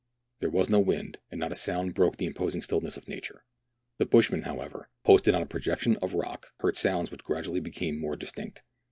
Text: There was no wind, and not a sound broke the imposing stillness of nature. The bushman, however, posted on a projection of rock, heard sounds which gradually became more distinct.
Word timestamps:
There 0.39 0.49
was 0.49 0.67
no 0.67 0.79
wind, 0.79 1.19
and 1.29 1.39
not 1.39 1.51
a 1.51 1.55
sound 1.55 1.93
broke 1.93 2.17
the 2.17 2.25
imposing 2.25 2.63
stillness 2.63 2.97
of 2.97 3.07
nature. 3.07 3.45
The 3.99 4.07
bushman, 4.07 4.41
however, 4.41 4.89
posted 5.03 5.35
on 5.35 5.43
a 5.43 5.45
projection 5.45 5.95
of 5.97 6.15
rock, 6.15 6.47
heard 6.61 6.75
sounds 6.75 7.11
which 7.11 7.23
gradually 7.23 7.59
became 7.59 7.99
more 8.01 8.15
distinct. 8.15 8.63